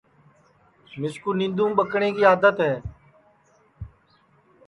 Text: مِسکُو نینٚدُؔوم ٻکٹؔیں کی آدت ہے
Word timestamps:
مِسکُو 0.99 1.29
نینٚدُؔوم 1.39 1.71
ٻکٹؔیں 1.77 2.13
کی 2.15 2.23
آدت 2.33 2.55
ہے 2.65 2.73